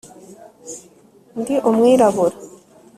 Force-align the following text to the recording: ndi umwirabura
ndi 1.39 1.55
umwirabura 1.69 2.35